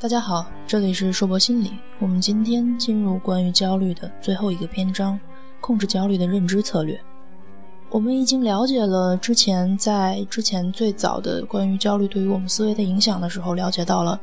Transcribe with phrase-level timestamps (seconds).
[0.00, 1.72] 大家好，这里是硕博心理。
[1.98, 5.18] 我们今天进入关于焦虑的最后一个篇章——
[5.60, 7.00] 控制焦虑的认知策略。
[7.90, 14.20] 我们已经了解了之前在之前最早的关于焦虑对于我们思维的影响的时候，了解到了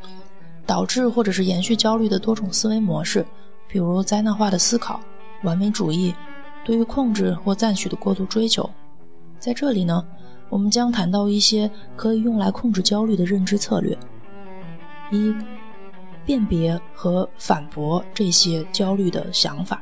[0.66, 3.26] 导致或者是延续焦虑的多种思维模式，
[3.68, 5.02] 比如灾难化的思考、
[5.44, 6.16] 完美主义、
[6.64, 8.70] 对于控制或赞许的过度追求。
[9.40, 10.02] 在这里呢，
[10.48, 13.98] 我们将谈到一些可以用来控制焦虑的认知策略。
[15.12, 15.36] 一
[16.26, 19.82] 辨别和反驳这些焦虑的想法。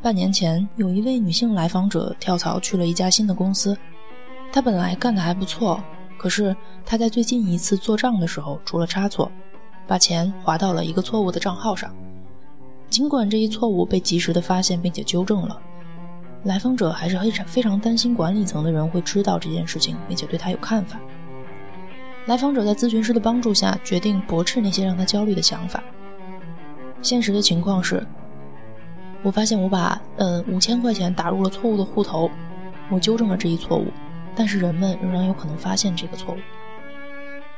[0.00, 3.76] 半年前，有一位女性来访者跳槽去了一家新的公司。
[4.52, 5.82] 她本来干得还不错，
[6.16, 9.30] 可是她在最近一次做账的时候出了差错，
[9.86, 11.94] 把钱划到了一个错误的账号上。
[12.88, 15.60] 尽管这一错误被及时的发现并且纠正了，
[16.44, 20.98] 来访者还是非常非常担心管理层的人会知道这件事情，并且对他有看法。
[22.28, 25.82] 来访者在咨询师的帮助下，决定驳斥那些让他焦虑的想法。
[27.00, 28.06] 现实的情况是，
[29.22, 32.30] 我发现我把嗯五千块钱打入了错误的户头，
[32.90, 33.86] 我纠正了这一错误，
[34.36, 36.38] 但是人们仍然有可能发现这个错误。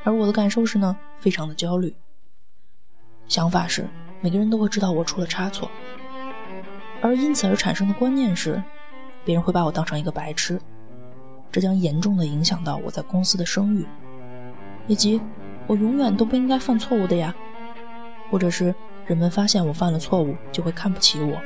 [0.05, 1.93] 而我的感受是呢，非常的焦虑。
[3.27, 3.85] 想法是，
[4.21, 5.69] 每个人都会知道我出了差错，
[7.01, 8.63] 而因此而产生的观念是，
[9.25, 10.57] 别人会把我当成一个白痴，
[11.51, 13.85] 这将严重的影响到我在公司的声誉。
[14.87, 15.21] 以及
[15.67, 17.33] 我永远都不应该犯错误的呀，
[18.29, 18.73] 或者是
[19.05, 21.39] 人们发现我犯了错误就会看不起我。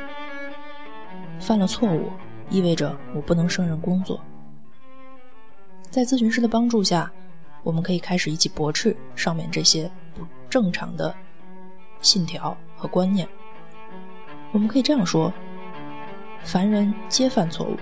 [1.40, 2.12] 犯了错误
[2.50, 4.20] 意味着我不能胜任工作。
[5.90, 7.12] 在咨询师的帮助下，
[7.62, 11.14] 我们可以开始一起驳斥上面这些不正常的
[12.02, 13.28] 信条和观念。
[14.52, 15.32] 我们可以这样说：
[16.44, 17.76] 凡人皆犯错误，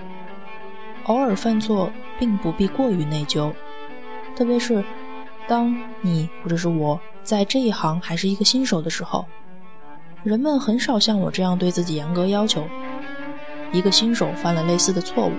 [1.04, 3.52] 偶尔犯错并不必过于内疚，
[4.36, 4.84] 特别是。
[5.46, 9.26] 当你或者是我在这一行还是一个新手的时候，
[10.22, 12.66] 人们很少像我这样对自己严格要求。
[13.72, 15.32] 一个新手犯了类似的错误，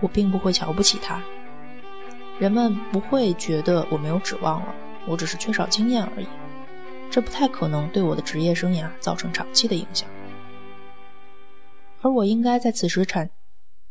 [0.00, 1.22] 我并不会瞧不起他。
[2.38, 4.74] 人们不会觉得我没有指望了，
[5.08, 6.26] 我只是缺少经验而已。
[7.10, 10.08] 这不太可能对我的职业生涯造成长期的影响。
[12.02, 13.30] 而我应该在此时产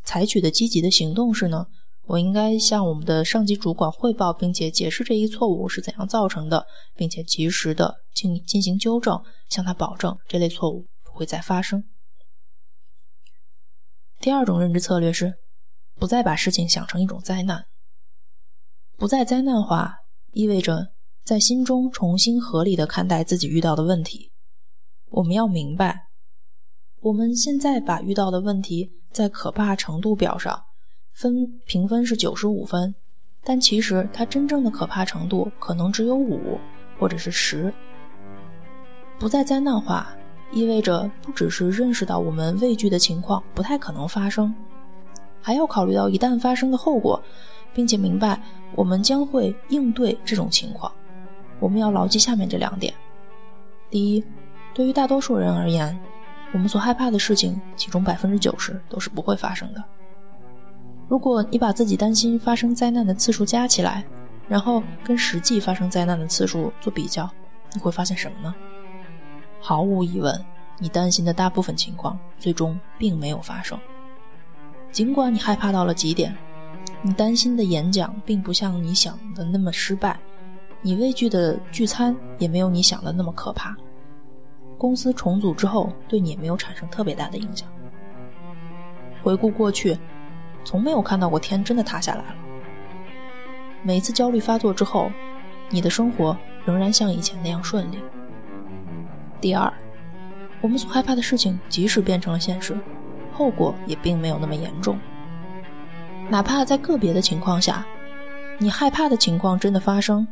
[0.03, 1.65] 采取的积极的行动是呢？
[2.07, 11.83] 我应该向我们的上级主管汇报，并且解释这一错误是怎样造成的，并且及时的进进行纠正，向他保证这类错误不会再发生。
[14.19, 15.33] 第二种认知策略是，
[15.95, 17.65] 不再把事情想成一种灾难。
[18.97, 19.95] 不再灾难化，
[20.31, 20.93] 意味着
[21.23, 24.31] 在心中重新合理的看待自己遇到的问题。
[25.09, 26.07] 我们要明白，
[27.01, 30.63] 我们现在把遇到的问题在可怕程度表上。
[31.15, 32.93] 分评分是九十五分，
[33.41, 36.59] 但其实它真正的可怕程度可能只有五
[36.99, 37.73] 或者是十。
[39.17, 40.09] 不再灾难化，
[40.51, 44.53] 意味着不只是认识到我们畏惧的情况不太可能发生，
[45.41, 47.23] 还要考虑到一旦发生的后果，
[47.73, 48.37] 并且明白
[48.75, 50.91] 我们将会应对这种情况。
[51.61, 52.93] 我们要牢记下面这两点：
[53.89, 54.21] 第一，
[54.73, 55.97] 对于大多数人而言，
[56.51, 59.81] 我们所害怕的事情，其中百分之九十都是不会发生的。
[61.07, 64.03] 如果你把自己担心发生灾难的次数加起来，
[64.47, 67.29] 然后跟实际发生灾难的次数做比较，
[67.73, 68.53] 你会发现什么呢？
[69.61, 70.45] 毫无疑问，
[70.79, 73.79] 你担心的大部分情况最终并没有发生。
[74.91, 76.35] 尽管你害怕到了极点，
[77.03, 80.19] 你担心的演讲并不像你想的那么失败，
[80.81, 83.75] 你畏惧的聚餐也没有你想的那么可怕。
[84.77, 87.69] 公司重组之后，对你也没有产生特别大的影响。
[89.21, 89.95] 回顾过去。
[90.65, 92.35] 从没有看到过天真的塌下来了。
[93.83, 95.09] 每次焦虑发作之后，
[95.69, 97.99] 你的生活仍然像以前那样顺利。
[99.39, 99.71] 第二，
[100.59, 102.75] 我们所害怕的事情即使变成了现实，
[103.31, 104.99] 后果也并没有那么严重。
[106.29, 107.85] 哪怕在个别的情况下，
[108.57, 110.27] 你害怕的情况真的发生，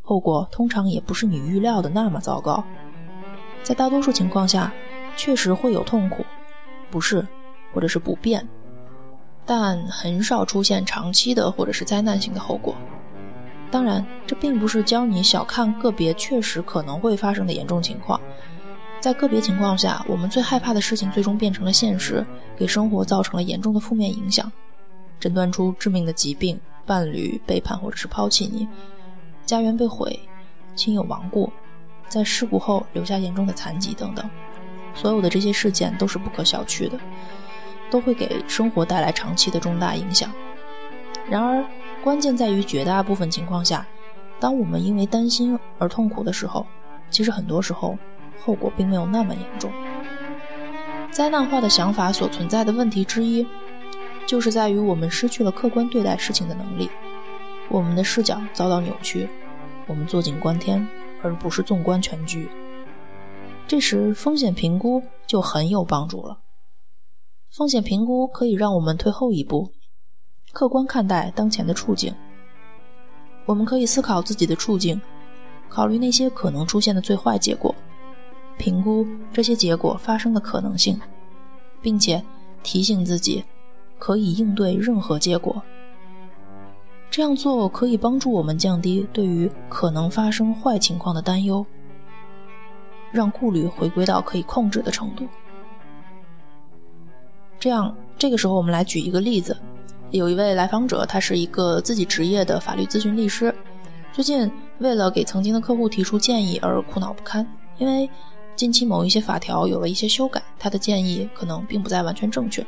[0.00, 2.62] 后果通常也不是你预料的那么糟糕。
[3.64, 4.72] 在大多数情况下，
[5.16, 6.24] 确实会有痛苦、
[6.88, 7.26] 不适
[7.74, 8.46] 或者是不便。
[9.46, 12.74] 但很少出现长期的或者是灾难性的后果。
[13.70, 18.20] 当然，这并不是教你小看个别确实可能会发生的严重情况。
[19.00, 22.26] 在个别情况下，我们最害怕的事情最终变成了现实，
[22.56, 24.50] 给生活造成了严重的负面影响，
[25.20, 28.66] 诊断出致命的疾病、伴侣背叛或者是抛弃你、
[29.44, 30.18] 家园被毁、
[30.74, 31.52] 亲友亡故、
[32.08, 34.28] 在事故后留下严重的残疾等等。
[34.94, 36.98] 所有的这些事件都是不可小觑的。
[37.90, 40.30] 都会给生活带来长期的重大影响。
[41.28, 41.64] 然而，
[42.02, 43.86] 关键在于绝大部分情况下，
[44.38, 46.66] 当我们因为担心而痛苦的时候，
[47.10, 47.98] 其实很多时候
[48.44, 49.70] 后果并没有那么严重。
[51.10, 53.46] 灾难化的想法所存在的问题之一，
[54.26, 56.90] 就是在于我们失去了客观对待事情的能力，
[57.68, 59.28] 我们的视角遭到扭曲，
[59.86, 60.86] 我们坐井观天，
[61.22, 62.48] 而不是纵观全局。
[63.66, 66.38] 这时，风险评估就很有帮助了。
[67.50, 69.70] 风险评估可以让我们退后一步，
[70.52, 72.14] 客观看待当前的处境。
[73.46, 75.00] 我们可以思考自己的处境，
[75.68, 77.74] 考虑那些可能出现的最坏结果，
[78.58, 81.00] 评估这些结果发生的可能性，
[81.80, 82.22] 并且
[82.62, 83.44] 提醒自己
[83.98, 85.62] 可以应对任何结果。
[87.08, 91.64] 这样做可以帮助我们降低对于可能发生坏情况的担忧。
[93.12, 95.26] 让顾虑回归到可以控制的程度。
[97.58, 99.56] 这样，这个时候我们来举一个例子：
[100.10, 103.54] 有一位来访者，他是一个自己职业的法律咨询律师，
[104.12, 107.46] 最近为了给曾经的客户提出建议而苦恼不堪，
[107.78, 108.08] 因为
[108.54, 112.64] 近期某一些法条有了一些修改，他的建议可能并不再完全正确。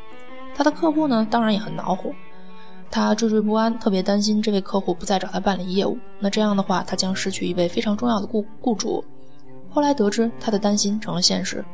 [0.55, 2.11] 他的客户呢，当然也很恼火，
[2.91, 9.05] 他惴惴不安，特别担心这位客户不再找他办理业务，那这样的话，他将失去一位非常重要的雇雇主。
[9.71, 11.65] 后来得知他的担心成了现实，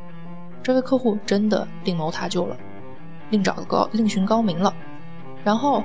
[0.61, 2.55] 这位客户真的另谋他救了，
[3.29, 4.73] 另找高另寻高明了。
[5.43, 5.83] 然后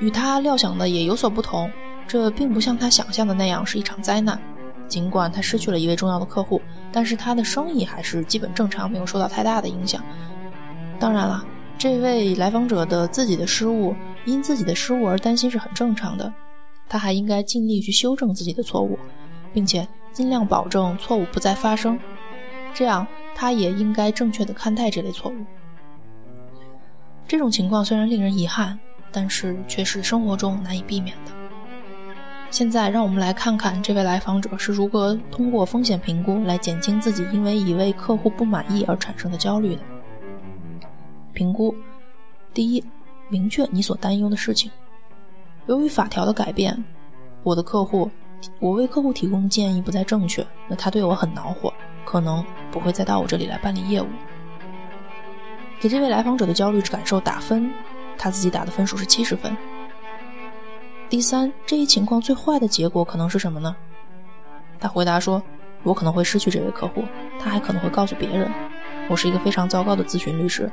[0.00, 1.70] 与他料想的也有所不同，
[2.06, 4.40] 这并不像他想象的那样是一场灾难。
[4.88, 6.60] 尽管他失去了一位重要的客户，
[6.92, 10.02] 但是他的生意还是基本正常，没有受到太大的影响。
[10.98, 11.44] 当然了，
[11.76, 13.94] 这位来访者的自己的失误，
[14.24, 16.32] 因自己的失误而担心是很正常的。
[16.88, 18.98] 他还应该尽力去修正自己的错误，
[19.52, 19.86] 并且。
[20.12, 21.98] 尽量保证错误不再发生，
[22.72, 25.34] 这样他也应该正确的看待这类错误。
[27.28, 28.78] 这种情况虽然令人遗憾，
[29.10, 31.32] 但是却是生活中难以避免的。
[32.50, 39.82] 现在，让我们来看看这位来访者是如何通过风险评估来减轻自己因为一位客户不满意而产生的焦虑的。
[41.32, 41.74] 评估：
[42.54, 42.82] 第一，
[43.28, 44.70] 明确你所担忧的事情。
[45.66, 46.82] 由于法条的改变，
[47.42, 48.10] 我的客户。
[48.60, 51.72] 我为客户提供建议不再正确，那他对我很恼火，
[52.04, 54.06] 可能不会再到我这里来办理业务。
[55.80, 57.70] 给这位来访者的焦虑感受打分，
[58.16, 59.56] 他自己打的分数是七十分。
[61.08, 63.76] 第三，这一情况最坏的结果可能是什么呢？
[64.80, 65.42] 他回答说
[65.84, 67.04] ：“我可能会失去这位客户，
[67.38, 68.50] 他还可能会告诉别人，
[69.08, 70.70] 我是一个非常糟糕的咨询律师。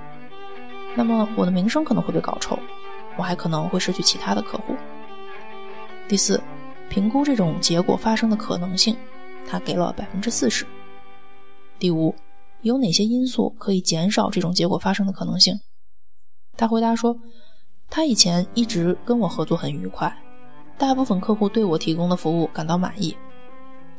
[0.96, 2.58] 那么我的名声可能会被搞臭，
[3.18, 4.76] 我还可能会失去其他的客户。”
[6.08, 6.42] 第四。
[6.90, 8.96] 评估这种结果发生的可能性，
[9.50, 10.64] 他给了百分之四十。
[11.80, 12.14] 第五，
[12.64, 15.60] 有哪些因素可以减少这种结果发生的可能性？
[16.58, 17.16] 他回答说，
[17.90, 20.14] 他以前一直跟我合作很愉快，
[20.78, 23.16] 大部分客户对我提供的服务感到满意，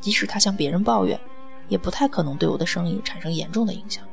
[0.00, 1.19] 即使他向别人抱怨，
[1.69, 4.05] 也不太可能对我的生意产生严重的影响。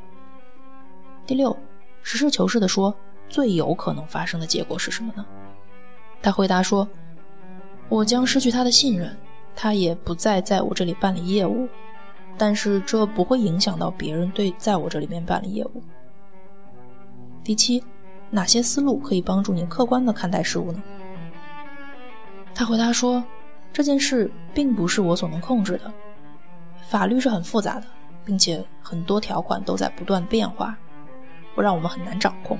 [1.26, 1.58] 第六，
[2.04, 2.94] 实事求是地说，
[3.28, 5.26] 最有可能发生的结果是什么呢？
[6.22, 6.88] 他回答说。
[7.90, 9.14] 我将失去他的信任，
[9.54, 11.68] 他也不再在我这里办理业务，
[12.38, 15.84] 但是这不会影响到别人对在我这里面办理业务。
[17.44, 17.84] 第七，
[18.30, 20.82] 哪些思路可以帮助你客观的看待事物呢？
[22.54, 23.24] 他回答说，
[23.74, 25.92] 这件事并不是我所能控制的，
[26.88, 27.86] 法律是很复杂的，
[28.26, 30.78] 并且很多条款都在不断变化，
[31.56, 32.58] 会让我们很难掌控。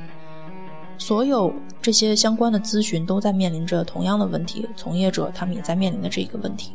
[0.98, 6.74] 所有这些相关的咨询都在面临着同样的问题，从业者他们也在面临的这个问题。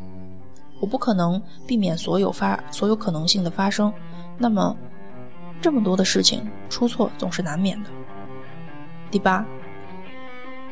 [0.81, 3.93] 我不可能避免所有发所有可能性的发生，
[4.39, 4.77] 那么
[5.61, 7.91] 这么多的事情出错总是难免的。
[9.11, 9.45] 第八，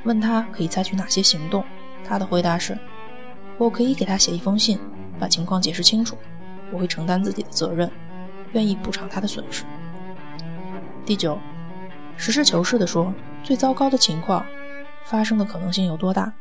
[0.04, 1.64] 问他可以采取哪些行动，
[2.04, 2.78] 他的回答是：
[3.58, 4.78] 我可以给他写一封信，
[5.18, 6.16] 把情况解释清楚，
[6.70, 7.90] 我会承担自己的责任，
[8.52, 9.64] 愿意补偿他的损失。
[11.06, 11.38] 第九，
[12.16, 13.12] 实事求是地说。
[13.42, 14.42] 最糟糕的情况
[15.04, 16.32] 发生的可能性有多大？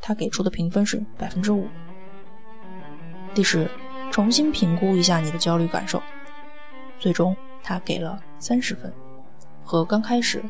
[0.00, 1.68] 他给出的评分是百分之五。
[3.34, 3.68] 第十，
[4.10, 6.00] 重新评估一下你的焦虑感受。
[7.00, 8.92] 最终，他给了三十分，
[9.64, 10.42] 和刚开始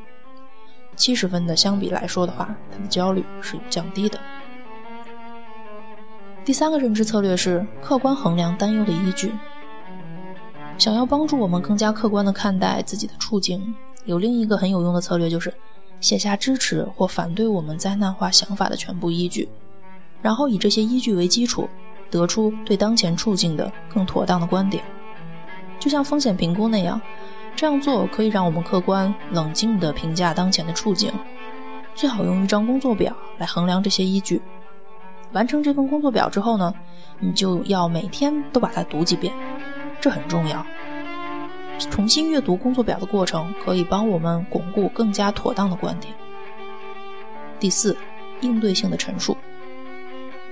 [0.94, 4.20] 七十分的相比来说的话，他的焦虑是有降低的。
[6.44, 9.32] 第三个认知策略是客观衡量担忧的依据。
[10.76, 13.74] 想要帮助我们更加客观地看待自己的处境。
[14.04, 15.50] 有另一个很有用的策略，就是
[16.00, 19.48] 写下支持或反对我们灾难化想法的全部依据，
[20.20, 21.66] 然后以这些依据为基础，
[22.14, 24.84] 得出对当前处境的更妥当的观点。
[25.80, 27.00] 就像风险评估那样，
[27.56, 31.12] 这样做可以让我们客观冷静地评价当前的处境。
[31.94, 34.40] 最好用一张工作表来衡量这些依据。
[35.32, 36.72] 完成这份工作表之后呢，
[37.18, 39.34] 你就要每天都把它读几遍。
[40.00, 40.64] 这很重要。
[41.90, 46.14] 重新阅读工作表的过程，可以帮我们巩固更加妥当的观点。
[47.58, 47.96] 第四，
[48.40, 49.36] 应对性的陈述，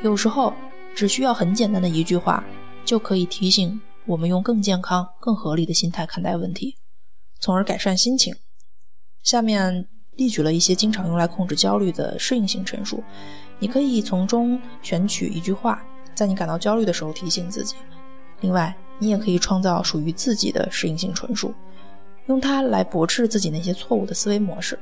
[0.02, 0.52] 有时候
[0.95, 2.45] 只需要很简单的一句话，
[2.85, 6.77] 就可以提醒我们用更健康、更合理的心态看待问题，
[7.41, 8.35] 从而改善心情。
[9.23, 13.03] 下面例举了一些经常用来控制焦虑的适应性陈述，
[13.59, 15.85] 你可以从中选取一句话，
[16.15, 17.77] 在你感到焦虑的时候提醒自己。
[18.41, 21.55] 另外，你也可以创造属于自己的适应性陈述，
[22.27, 24.79] 用它来驳斥自己那些错误的思维模式。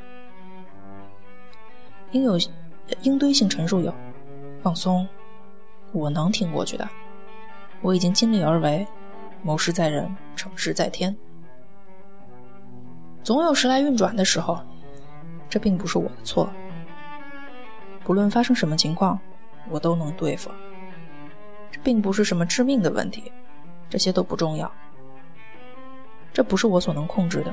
[2.12, 2.38] 应有
[3.02, 3.95] 应对性陈述有：
[4.62, 5.07] 放松，
[5.92, 6.88] 我能挺过去的，
[7.80, 8.87] 我已经尽力而为，
[9.42, 11.16] 谋事在人，成事在天。
[13.23, 14.61] 总有时来运转的时候，
[15.49, 16.50] 这并不是我的错。
[18.04, 19.18] 不论发生什么情况，
[19.68, 20.50] 我都能对付。
[21.70, 23.30] 这并不是什么致命的问题。
[23.88, 24.70] 这些都不重要，
[26.32, 27.52] 这不是我所能控制的，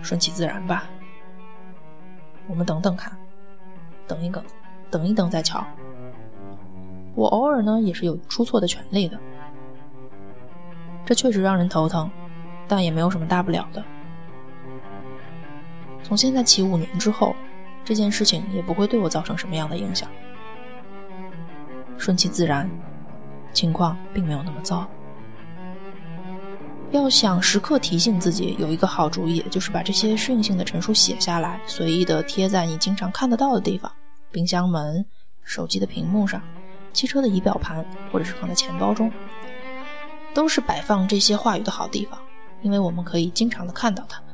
[0.00, 0.84] 顺其自然吧。
[2.46, 3.14] 我们等等看，
[4.06, 4.42] 等一等，
[4.90, 5.62] 等一等再瞧。
[7.16, 9.18] 我偶尔呢也是有出错的权利的，
[11.04, 12.08] 这确实让人头疼，
[12.68, 13.82] 但也没有什么大不了的。
[16.04, 17.34] 从现在起五年之后，
[17.84, 20.08] 这件事情也不会对我造成什么样的影响。
[21.96, 22.70] 顺其自然，
[23.52, 24.86] 情况并没有那么糟。
[26.92, 33.90] 要想时刻提醒自己，有一个好主意，就是把这些适应性的陈述写下来，随意的贴在你经常看得到的地方：
[34.30, 35.04] 冰箱门、
[35.42, 36.40] 手机的屏幕上、
[36.96, 39.12] 汽车的仪表盘，或者是放在钱包中，
[40.32, 42.18] 都是摆放这些话语的好地方，
[42.62, 44.30] 因为我们可以经常的看到它们。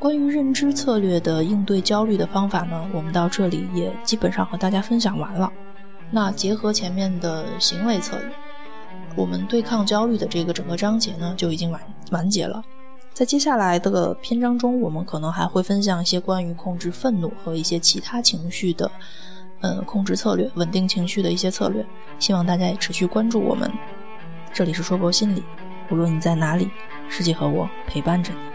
[0.00, 5.50] 关于认知策略的应对焦虑的方法呢，我们到这里也基本上和大家分享完了。
[6.10, 8.28] 那结合前面的行为策略。
[9.14, 12.60] 我们对抗焦虑的这个整个章节呢，就已经完完结了。
[13.12, 18.90] 在接下来的篇章中，我们可能还会分享一些关于控制愤怒和一些其他情绪的，
[19.62, 21.84] 呃，控制策略、稳定情绪的一些策略。
[22.18, 23.70] 希望大家也持续关注我们。
[24.52, 25.42] 这里是说博心理，
[25.90, 26.70] 无论你在哪里，
[27.08, 28.51] 世界和我陪伴着你。